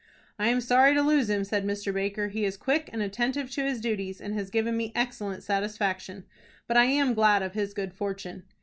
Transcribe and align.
"I 0.39 0.47
am 0.47 0.61
sorry 0.61 0.95
to 0.95 1.03
lose 1.03 1.29
him," 1.29 1.43
said 1.43 1.63
Mr. 1.63 1.93
Baker. 1.93 2.29
"He 2.29 2.43
is 2.43 2.57
quick 2.57 2.89
and 2.91 3.03
attentive 3.03 3.51
to 3.51 3.63
his 3.63 3.79
duties, 3.79 4.19
and 4.19 4.33
has 4.33 4.49
given 4.49 4.75
me 4.75 4.91
excellent 4.95 5.43
satisfaction; 5.43 6.23
but 6.67 6.75
I 6.75 6.85
am 6.85 7.13
glad 7.13 7.43
of 7.43 7.53
his 7.53 7.75
good 7.75 7.93
fortune." 7.93 8.41